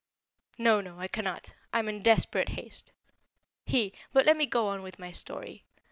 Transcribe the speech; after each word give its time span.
"No, 0.57 0.81
no, 0.81 0.99
I 0.99 1.07
cannot. 1.07 1.53
I'm 1.71 1.87
in 1.87 2.01
desperate 2.01 2.49
haste. 2.57 2.91
He 3.67 3.93
but 4.11 4.25
let 4.25 4.35
me 4.35 4.47
go 4.47 4.65
on 4.65 4.81
with 4.81 4.97
my 4.97 5.11
story. 5.11 5.63